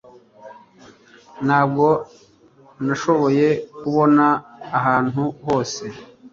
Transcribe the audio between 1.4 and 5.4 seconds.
Ntabwo nashoboye kubona ahantu